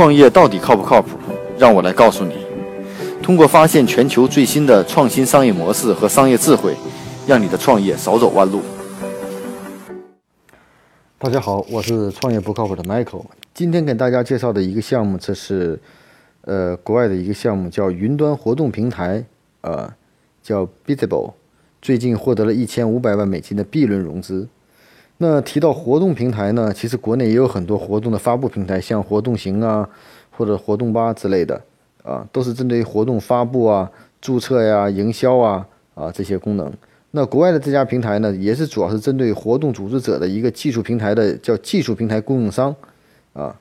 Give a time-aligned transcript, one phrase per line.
[0.00, 1.10] 创业到底靠不靠谱？
[1.58, 2.34] 让我来告诉你。
[3.22, 6.74] 通过发现全球最新的创新商业模式和商业智慧，
[7.26, 8.62] 让你的创业少走弯路。
[11.18, 13.26] 大家好，我是创业不靠谱的 Michael。
[13.52, 15.78] 今天给大家介绍的一个项目，这是
[16.46, 19.22] 呃国外的一个项目，叫云端活动平台，
[19.60, 19.86] 呃
[20.42, 21.34] 叫 Visible，
[21.82, 24.48] 最近获得了一千五百万美金的 B 轮融资。
[25.22, 29.86] 那提到活动平台呢，其实国内也有很多活动的发布平台，像活动行啊，
[30.30, 31.60] 或者活动吧之类的，
[32.02, 33.90] 啊，都是针对活动发布啊、
[34.22, 36.72] 注册呀、营销啊啊这些功能。
[37.10, 42.74] 那国外的这家平台呢，也是主要是针对活动组织者的一个技术平台的，叫技术平台供应商，
[43.34, 43.54] 啊，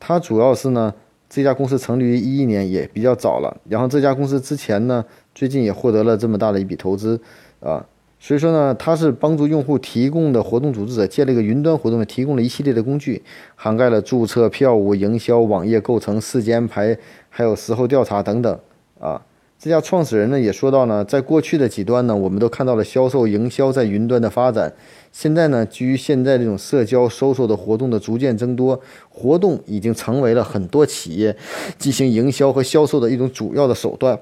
[0.00, 0.92] 它主要是呢，
[1.30, 3.56] 这家公司成立于一一年，也比较早了。
[3.68, 7.20] 然后这家公司之前呢，最近也获得了这么大的一笔投资，
[7.60, 7.86] 啊。
[8.26, 13.22] 所以说呢，它是帮助用户提供的活动组织者建立一个云端活动，提供了一系列的工具，
[13.54, 16.96] 涵盖了注册、票务、营销、网页构成、事件安排，
[17.28, 18.58] 还有时候调查等等。
[18.98, 19.20] 啊，
[19.58, 24.72] 这家创始人呢也说到呢，在过去的几端呢，我们都看到了销售、营销在云端的发展。
[25.12, 31.36] 现在呢，基于现在这种社交、搜索的活动的逐渐增多，活动已经成为了很多企业
[31.76, 34.18] 进行营销和销售的一种主要的手段。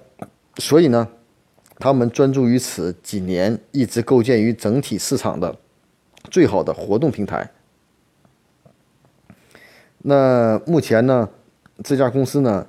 [0.57, 1.07] 所以呢。
[1.79, 5.57] 他们专注于此几年，一直构建于整体市场的
[6.31, 7.51] 最好的活动平台。
[9.99, 11.29] 那目前呢，
[11.83, 12.67] 这家公司呢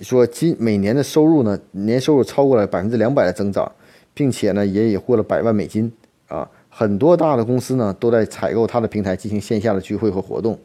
[0.00, 3.70] 说今每年的收入呢，年收入超过了百分之两百的增长，
[4.12, 5.90] 并且呢也已获了百万美金
[6.28, 6.50] 啊！
[6.68, 10.58] 很多大的公司呢都在采购它的平台进行线下的聚会和活动。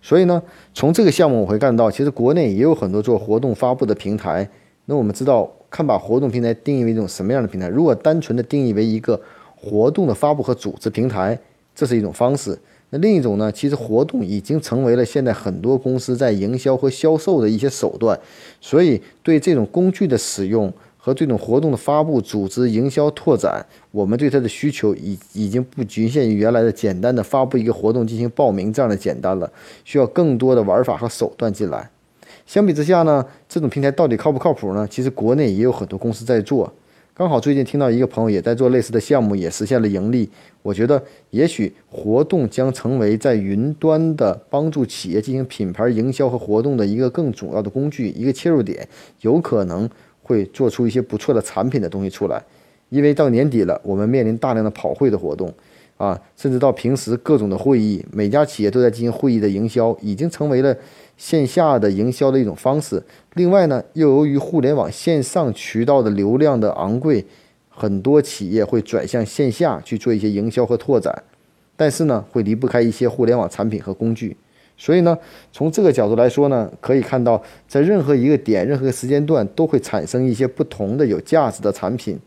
[0.00, 4.48] 所以呢，从这个项目我会看到，其实国内也有很多做活动发布的平台。
[4.90, 5.48] 那我们知道。
[5.72, 7.68] 看把活动平台定义为一种什么样的平台？
[7.68, 9.20] 如果单纯的定义为一个
[9.54, 11.38] 活动的发布和组织平台，
[11.76, 12.58] 这是一种方式。
[12.88, 13.52] 那另一种呢？
[13.52, 18.18] 其实活动已经成为了现在很多公司在营销和销售的一些手段。
[18.60, 29.52] 所以对这种工具的使用和这种活动的发布、组织、营销、拓展，我们对它的需求已已经不局限于原来的简单的发布一个活动进行报名这样的简单了，
[29.84, 31.88] 需要更多的玩法和手段进来。
[32.46, 34.86] 相比之下呢，这种平台到底靠不靠谱呢？
[34.90, 36.72] 其实国内也有很多公司在做。
[37.12, 40.28] 刚好最近听到一个朋友也在做类似的项目，也实现了盈利。
[40.62, 48.88] 我觉得也许活动将成为在云端的帮助企业进行品牌营销和活动的一个更主要的工具，一个切入点，
[49.20, 49.88] 有可能
[50.22, 52.42] 会做出一些不错的产品的东西出来。
[52.88, 55.52] 因为到年底了，我们面临大量的跑会的活动。
[56.00, 60.74] 啊，甚至到平时各种的会议，每家企业都在进行会议的营销，已经成为了
[61.18, 63.02] 线下的营销的一种方式。
[63.34, 67.22] 另外呢，又由于互联网线上渠道的流量的昂贵，
[67.68, 71.22] 很多企业会转向线下去做一些营销和拓展，
[71.76, 74.34] 但是呢，会离不开一些互联网产品和工具。
[74.78, 75.18] 所以呢，
[75.52, 82.18] 从这个角度来说呢，可以看到，在任何一个点、任何一个时间段，都会产生一些不同的有价值的产品。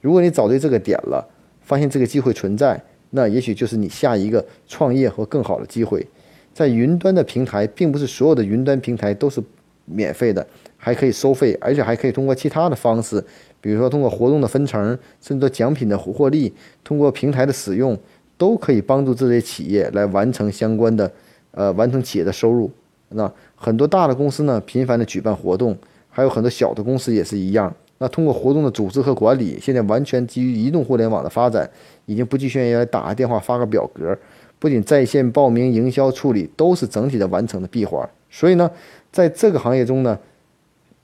[0.00, 1.28] 如果你找对这个点了，
[1.60, 2.82] 发现这个机会存在。
[3.10, 6.06] 那也许就是你下一个创业和更好的机会。
[6.52, 9.40] 在云端的平台，并不是所有的云端平台都是
[9.84, 10.44] 免费的，
[10.76, 13.24] 还可以收费，而且还可以通过其他的方式，
[13.60, 16.52] 比如说通过活动的分成，甚至奖品的获利，
[16.82, 17.96] 通过平台的使用，
[18.36, 21.10] 都可以帮助这些企业来完成相关的，
[21.52, 22.70] 呃，完成企业的收入。
[23.10, 25.76] 那很多大的公司呢，频繁的举办活动，
[26.10, 27.74] 还有很多小的公司也是一样。
[28.00, 31.68] 那通过活动的组织和管理，现在完全基于移动互联网的发展，
[32.06, 34.16] 已经不局限于打个电话发个表格，
[34.60, 38.08] 不仅在线报名、营销处理都是整体的完成的闭环。
[38.30, 38.70] 所以呢，
[39.10, 40.16] 在这个行业中呢，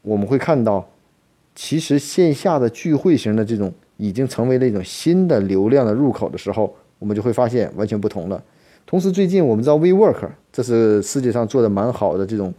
[0.02, 0.88] 我们会看到，
[1.56, 8.40] 其实线下的聚会型的这种已经成为了一种新的流量的入口的时候，我们就会发现完全不同了。
[8.86, 12.54] 同时，最近我们知道 WeWork，这是世界上做的蛮好的这种。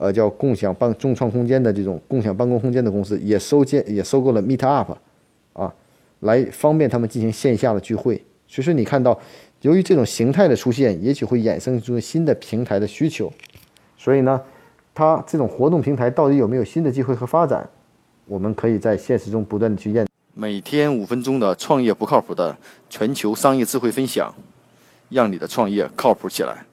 [0.00, 4.96] 呃，叫共享办众创空间的这种共享办公空间的公司，也收建也收购了 Meetup，
[5.54, 5.74] 啊，
[6.20, 8.14] 来方便他们进行线下的聚会。
[8.46, 9.18] 所以说，你看到，
[9.62, 13.32] 由于这种形态的出现，也许会衍生出新的平台的需求。
[13.96, 14.40] 所以呢，
[14.94, 17.68] 它这种活动平台到底有没有新的机会和发展，
[18.26, 20.06] 我们可以在现实中不断的去验。
[20.32, 22.56] 每天五分钟的创业不靠谱的
[22.88, 24.32] 全球商业智慧分享，
[25.08, 26.67] 让你的创业靠谱起来。